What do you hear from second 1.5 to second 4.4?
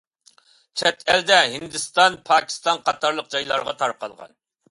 ھىندىستان، پاكىستان قاتارلىق جايلارغا تارقالغان.